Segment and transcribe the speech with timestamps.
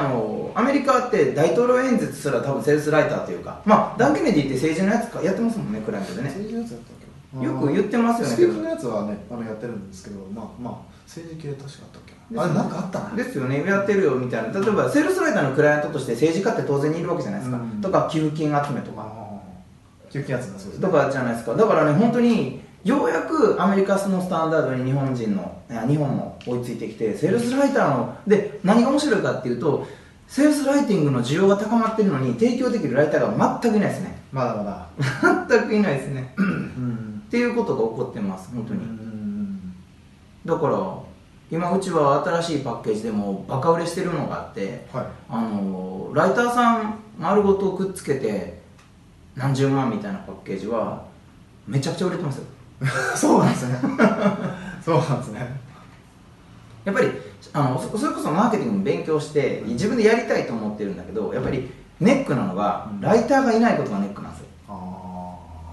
[0.00, 6.28] あのアメリカって大統領演説すら多分セールスライターというかまあダン・ケネディって政治のやつかやってますもんねクライアントでね。
[6.28, 6.96] 政治のやつやったっ
[7.40, 7.46] け？
[7.46, 10.74] よく言ってますよねスピークのやつはねあのやってるんですけどまあまあ
[11.06, 13.16] 政治系確かあったっけあれなんかあったな。
[13.16, 13.64] ですよね。
[13.64, 14.60] やってるよみたいな。
[14.60, 17.80] 例えばセールスライターのクライアントとして政治家って当然にいるわけじゃないですか、うん。
[17.80, 19.02] とか寄付金集めとか。
[19.02, 19.30] ああ
[20.12, 21.54] 休憩やつだそうですとかじゃないですか。
[21.54, 29.86] だからね本当にようやくアメリカのスタンダードに日本人の日本も追いついてきてセールスライターので何が面白いかっていうと
[30.26, 34.16] セールスライティングの需要が高まってるのに提供できるライターが全くいないですね。
[34.32, 34.86] まだまだ。
[35.48, 36.32] 全くいないですね。
[36.36, 37.22] うん。
[37.26, 38.80] っていうことが起こってます本当に。
[38.80, 39.74] うん。
[40.46, 40.98] だから
[41.50, 45.06] 今うちは新しいパッケージでもバカ売れしてるのがあってはい。
[45.28, 48.60] あのライターさん丸ごとくっつけて
[49.34, 51.04] 何十万みたいなパッケージは
[51.66, 52.44] めちゃくちゃ売れてますよ
[53.16, 53.78] そうなんですね。
[54.84, 55.60] そうなんですね。
[56.84, 57.08] やっぱり
[57.52, 63.00] あのそそれこそマーケティングも勉強して自分でやりたいと思ってるんだけどやっぱりネックなのがうん。
[63.00, 64.46] ライターがいないことがネックなんですよ。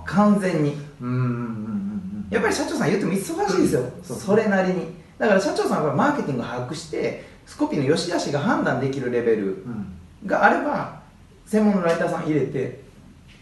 [0.05, 0.77] 完全に。
[1.01, 3.17] うんうんうんうんやっぱり社長さん言っても忙
[3.49, 4.93] しいですよ、そうそれなりに。
[5.17, 9.87] だから社長さんはマーケティング把握してスコピーの良し悪しが判断できるレベルうん。
[10.25, 10.99] があれば
[11.45, 12.81] 専門のライターさん入れて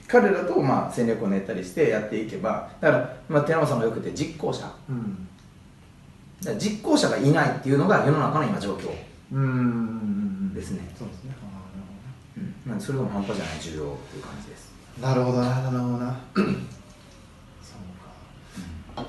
[0.07, 4.71] 彼らとまあ戦略を練ったりしてやっていけばだから、まあ、寺本さんがよく言って実行者。
[4.89, 5.27] うん。
[6.43, 8.91] ら実行者がいないっていうのが世の中の今状況、
[9.33, 9.41] うん。
[9.41, 9.49] うん。
[9.49, 10.53] うん。
[10.53, 11.35] ですねそうですね
[12.37, 12.79] うん、なん。
[12.79, 19.05] でそれが半端じゃない重要っていう感じですなるほどななるほどなそうか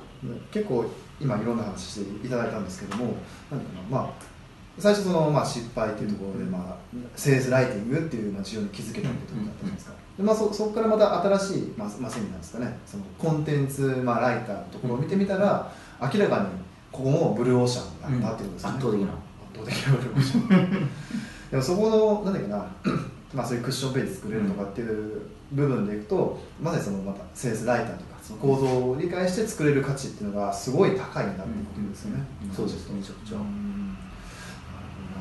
[0.50, 0.84] 結構
[1.20, 1.56] 今いろん。
[1.56, 2.64] な話していただいたん。
[2.64, 3.04] ですけども
[3.50, 3.60] なん。
[3.60, 4.35] だろうなまあ
[4.78, 12.78] 最初その、まあ、失敗っていうところで、まあ、セールスライティングっていう、まあ、需要に気づけたっていうところだったじゃないですか、でまあ、そそこからまた新しい、まあまあ、セミナーですかね。
[12.86, 16.46] そのコンテンツ、まあ、ライターのところを見てみたら明らかに
[16.92, 19.06] ここもブルーオーシャンだったっていうことですね、圧倒的な。
[19.06, 19.20] 圧
[19.54, 20.88] 倒的なブルーオーシャン。
[21.50, 22.66] でもそこのなんだっけな
[23.34, 25.22] まあそういうクッションページ作れるとかっていう
[25.52, 33.85] 部分でいくとまさにそのまたセールスライターとかその構造を理解して作れる価値っていうのがすごい高いんだっていうことですよね、そうですめちゃくちゃ、うん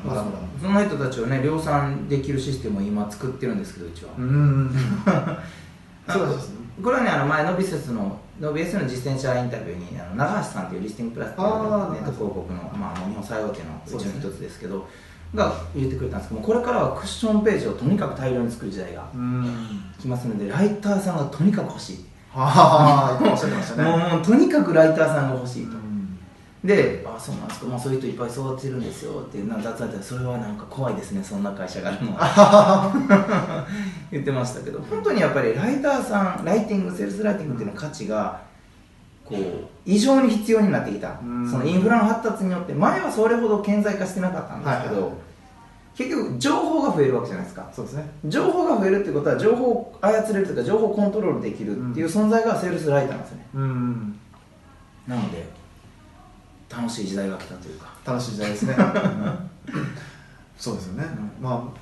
[0.04, 4.70] まだまだその人たちをね量産できるシステムを今作ってるんですけどうちは、うん
[6.08, 6.56] そうですね。
[6.82, 14.86] これはねあの前ノビセスのノビエスの実践者インタビューにあの長橋さんっていうリスティングプラスっていうネット広告の、まあ、日本最大手のうちの一つですけど
[15.34, 19.92] が言ってくれたんですけどもこれからはクッションページをとにかく大量に作る時代がうん。
[19.98, 23.88] 来ますのでライターさんがとにかく欲しい、はあ言ってましたね。
[24.12, 25.85] もうとにかくライターさんが欲しいと、うん
[26.66, 33.66] で「あそうなんですか、まあ、そういう人いっぱい育てるんですよ」ってな雑談でそれはなんか怖いですねそんな会社があるのは。
[34.10, 38.40] 言ってましたけど本当にやっぱりライターさんライティングセールスライティングっていうの価値が
[39.24, 39.38] こう
[39.84, 41.14] 異常に必要になってきた。
[41.22, 41.50] うん。
[41.50, 45.12] そのインフラの発達によって前はそれほど顕在化してなかったんですけど、はい
[45.96, 47.70] 結局情報が増えるわけじゃないですか。
[47.74, 48.06] そうですね。
[48.26, 53.46] 情報が増えるってことは情報を操れるというか情報をコントロールできるっていう存在がセールスライターなんですよね。
[53.54, 54.18] うん。
[55.08, 55.46] なので
[56.68, 57.88] 楽しい時代が来たというか。
[58.04, 58.76] 楽しい時代ですね。
[60.58, 61.04] そうですよね、
[61.40, 61.80] うまあ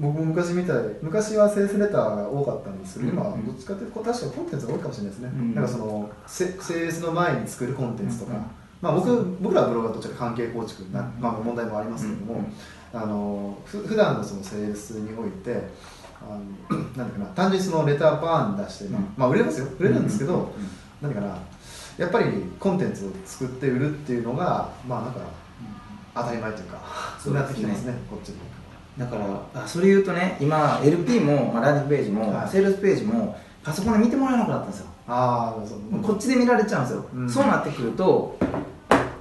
[0.00, 5.54] 僕も昔みたい昔はセールスレターが多かったんですけど、今どっちかというと確かにコンテンツが多いかもしれないですね、うん。
[5.54, 8.38] なんかそのセセールスの前に作るコンテンツとか、うん。
[8.80, 11.06] まあ、僕僕らはブログはどちらか関係構築な、うん。
[11.20, 12.98] まあ、問題もありますけども、うん。
[12.98, 15.68] あのふ普段のそのセールスにおいて
[16.22, 16.38] あ
[16.72, 18.84] の なんだかな単純にそのレターバーン出して、
[19.16, 19.66] まあ売れますよ。
[19.78, 20.48] 売れるんですけど、うん。
[21.02, 21.36] 何かな
[21.98, 22.26] やっぱり
[22.58, 25.20] コンテンツを作って売るっていうのがまあなんか
[26.14, 26.78] 当たり前というか
[27.22, 27.40] そうですね。
[27.40, 28.38] なってきてますねこっちも。
[28.98, 32.48] だからあそれ言うとね今 LP も、まあ、ランディングページも、はい。
[32.48, 37.30] セールスページもパソコンで見てもらえなくなったんですよ、ああそうこっちで見られちゃうんですよ、うん。
[37.30, 38.36] そうなってくると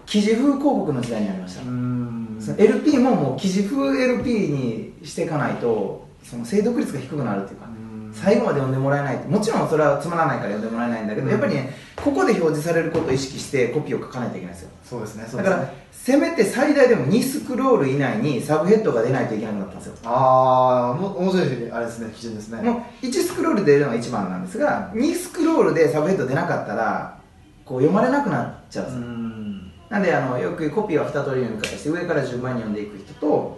[0.05, 2.37] 記事風広告の時代になりました、うん。
[2.39, 7.82] その LP ももう記事風 LP にしていかないとその精読率が低くなるっていうか、うん
[8.13, 9.27] 最後まで読んでもらえない。
[9.27, 11.31] もちろんそれはつまらないから読んでもらえないんだけど、うん。
[11.31, 14.69] やっぱりねここで表示されることを意識してコピーを書かないといけないんですよ。
[14.83, 15.43] そうですねね。
[15.43, 19.93] だからせめて最大でも2スクロール以内にサブヘッドが出ないといけなくなったんですよ。
[20.03, 22.61] ああも面白いあれですね基準ですね。
[22.61, 27.19] もう1スクロールで出るのが一番なんですが2スクロールでサブヘッド出なかったら
[27.65, 29.71] こう読まれなくなっちゃうんですよ、ん。
[29.89, 33.52] なんであのよくコピーは2通りの読み方して上から順番に読んでいく人と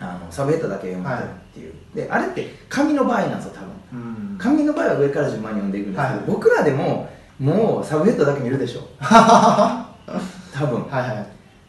[0.00, 3.68] あのサブヘッドだけ読む人っていう、であれって紙の場合なんですよ多分。
[3.92, 3.96] う
[4.34, 4.38] ん。
[4.38, 6.26] 紙の場合は上から順番に読んでいくんですけど、はい。
[6.26, 7.08] 僕らでも
[7.38, 8.82] もうサブヘッドだけ見るでしょ。
[9.00, 10.82] 多分。
[10.84, 11.26] はいはい。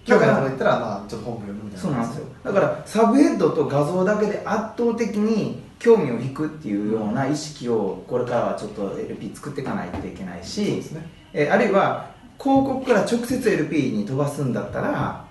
[0.08, 1.82] 今日からとこ行ったらまあちょっと本部読むみたいな。
[1.82, 2.26] そうなんですよ。
[2.44, 11.10] だからサブヘッドと画像だけで圧倒的に興味を引くっていうような意識をこれからはちょっと LP 作っていかないといけないし、ね。
[11.34, 12.08] えーあるいは
[12.42, 15.26] 広告から直接 LP に飛ばすんだったら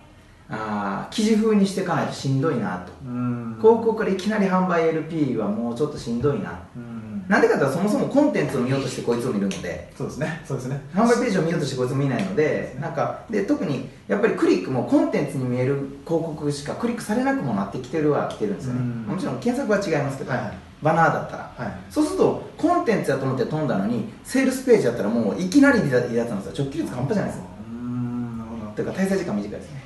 [0.50, 2.92] あー記事風にしていかないとしんどいなと。
[3.06, 3.56] うん。
[3.60, 6.58] 広告からいきなり販売 LP はもうちょっとしんどいな。
[6.76, 7.24] うん。
[7.28, 9.92] なんでかというとそもそもコンテンツを見ようとしてこいつを見るので。
[9.96, 10.42] そうですね。
[10.46, 10.80] そうですね。
[10.94, 15.74] 販売ページを見ようとしてこいつを見ないのでなんかで特にやっぱりクリックもコンテンツに見える
[16.06, 18.80] 広告しかクリックされなくもなってきてるは来てるんですよね。
[18.80, 19.02] うん。
[19.02, 20.58] もちろん検索は違いますけど、はいはい。
[20.80, 28.38] バナーだったらはいそうするとコンテンツやと思って飛んだのにセールスページやったらもういきなり離脱なんですよ直帰率半端じゃないですようん。
[28.38, 28.72] なるほど。
[28.72, 29.77] というか滞在時間短いですね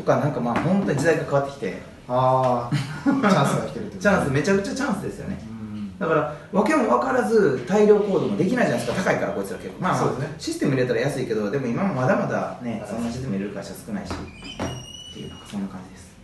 [0.00, 5.38] とかなんかまあ本当に時代が変わってきてああチャンスが来てるってチャンスめちゃくちゃチャンスですよね。
[5.42, 5.98] うん。
[5.98, 9.04] だから訳も分からず大量コードもできないじゃないですか。
[9.04, 9.82] 高いからこいつら結構。
[9.82, 10.34] まあ、まあね。
[10.38, 16.16] システム入れたら安いけどでも今もまだまだねそんなシステム入れる会社少ないしっていうなんかそんな感じです。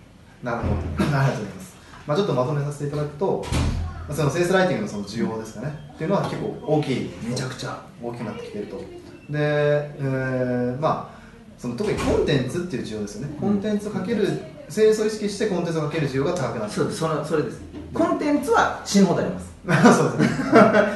[0.43, 0.73] なるほど。
[0.75, 1.77] ありがとうございます、
[2.07, 3.45] まあ、ちょっとまとめさせていただくと
[4.09, 5.73] まあそのセールスライティングのその需要ですかね。
[5.95, 7.81] っていうのは結構大きいめちゃくちゃ。
[8.03, 8.79] 大きくなってきていると。
[8.79, 8.85] で、
[9.31, 11.16] えーまあ
[11.59, 14.29] その特にコンテンツっていう需要ですよね、コンテンツをかける
[14.69, 16.99] セールスを意識してコンテンツをかける需要が高くなってそうです。
[16.99, 17.61] そのそれです。
[17.95, 19.55] コンテンツは死ぬほどあります。
[19.97, 20.53] そうですね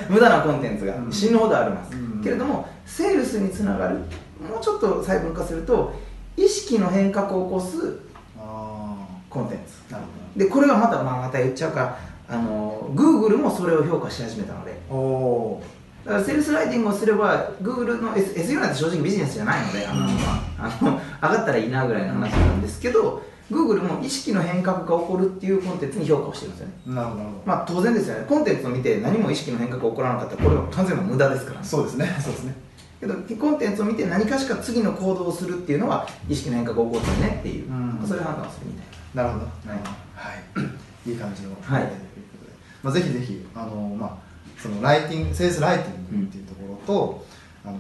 [0.09, 1.13] 無駄なコンテンツがうん。
[1.13, 2.23] 死ぬほどあります、うん。
[2.23, 5.95] けれどもセールスにつながるもうちょっと細分化すると
[6.37, 7.99] 意識の変革を起こす
[8.39, 9.95] あコンテンツ。
[9.95, 10.05] あなる
[10.37, 11.97] でこれがまた、まあ、また言っちゃうか
[12.29, 14.79] あの Google もそれを評価し始めたので。
[14.89, 15.63] ほどお
[16.05, 26.73] だからセールスライティングをすれば Google の S- SEO なんて正直ビジネスじゃないのであの、あ、あ の上がったらいいなぐらいの話なんですけど Google も意識の変革が起こるっていうコンテンツに評価をしてるんですよね。
[26.89, 27.23] ーなるほど。
[27.45, 28.25] まあ当然ですよね。
[28.29, 31.61] コンテンツを見て何も意識の変革が起こらなかったらこれは完全な無駄ですから。
[31.61, 32.17] ねそうですね。
[32.23, 32.55] そうですね。
[33.01, 38.07] けどコンテンツを見て何かしか次の行動をするっていうのは意識の変革が起こったねっていう、うん。
[38.07, 39.23] そういう判断をするみたいな。
[39.25, 39.45] るほど。
[39.45, 39.81] はい。
[40.15, 40.67] は
[41.07, 41.15] い、い。
[41.15, 41.83] い感じのはい。
[41.83, 41.99] というこ
[42.39, 42.53] とで、
[42.85, 44.30] まあ、ぜひぜひあの、まあ、
[44.63, 47.27] そのライティングセールスライティングっていうところと、
[47.65, 47.79] あの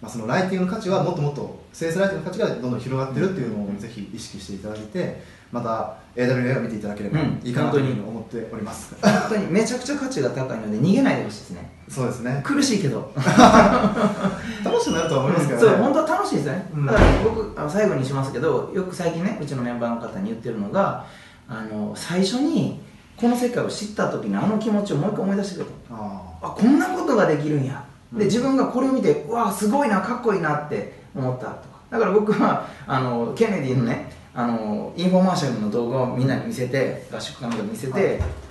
[0.00, 11.70] まあ、そのライティングの価値はもっともっとセールスライティングの価値がどんどん広がってるっていうのをぜひ意識していただいてまた AWA を見ていただければうんいいかなというふうに思っております、な本当にめちゃくちゃ価値が高いので逃げないでほしいですね。
[11.88, 12.42] そうですね。
[12.44, 13.12] 苦しいけど。
[13.16, 16.86] 楽しくなるとは思いますけどね、そう本当は楽しいですよね、うん。
[16.86, 21.06] だから僕あの最後にしますけどよく最近ねうちのメンバーの方に言ってるのが
[21.48, 22.80] あの最初に
[23.20, 25.72] この世界を知った時にあの気持ちをもう一回思い出してくれと。
[25.90, 27.84] ああこんなことができるんや。
[28.12, 28.24] でうん。
[28.26, 31.78] 自分がこれを見てうわすごいなかっこいいなって思ったとか。
[31.90, 38.04] だから僕はあのケネディのねあのインフォマーシャルの動画をみんなに見せて合宿かなん見せて、はい。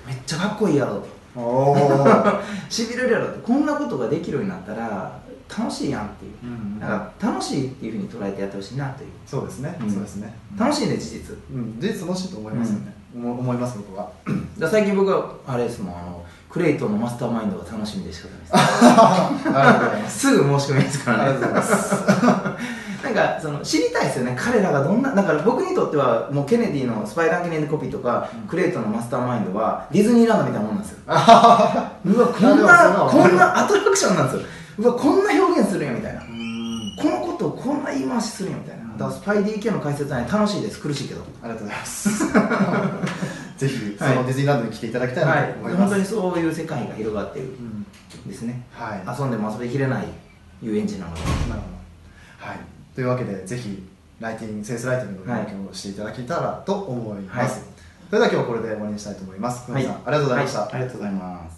[0.08, 1.18] めっちゃかっこいいやろと。
[2.70, 6.34] しびれるやろってこんなことができるようになったら楽しいやんっていう。
[6.44, 9.10] うんだから楽しいっていうふうに捉えてやってほしいなという。
[9.26, 9.90] そうですね、うん。
[9.90, 10.36] そうですね。
[10.60, 11.38] 楽しいね事実。
[11.54, 14.10] うん、事実楽しいと思いますよね、思思います僕は
[14.60, 20.20] だ最近僕はあれですもんあのクレイトンのマスターマインドが楽しみでしかない ありがとうございます。
[20.20, 21.24] すぐ申し込みますからね。
[21.24, 21.96] ありがとうございます。
[23.04, 24.36] なんかその知りたいですよね。
[24.40, 28.48] 彼らがどんなだから僕にとってはもうケネディのスパイラー記念コピーとか、うん。
[28.48, 31.00] クレイトンのマスターマインドはディズニーランドみたいなもんなんですよ。
[31.08, 34.42] あうわこんなこんなアトラクションなんですよ。
[34.80, 36.22] うわこんな表現するんやみたいな。
[36.22, 36.96] うん。
[36.98, 40.80] このことをこんな言い回しするんやみたいな、うんだからスパイ DK の解説はね楽しいです。
[40.80, 41.22] 苦しいけど。
[41.44, 42.10] ありがとうございます
[43.58, 45.54] ぜひそのディズニーランドに来ていただきたいなはい。
[45.54, 47.56] と思います、本当にそういう世界が広がっているうん。
[47.66, 47.86] ん
[48.28, 48.64] ですね。
[48.72, 49.20] はい。
[49.20, 50.08] 遊んでも遊びきれない
[50.62, 51.22] 遊園地なので。
[51.22, 51.68] なるほ
[52.46, 52.48] ど。
[52.50, 52.58] はい。
[52.96, 53.88] というわけでぜひ
[54.20, 57.50] ライティングセールスライティングの勉強をしていただけたらと思います、はい。
[58.10, 59.66] それでは今日はこれで終わりにしたいと思います。
[59.66, 61.57] 久野さん、ありがとうございました、はありがとうございます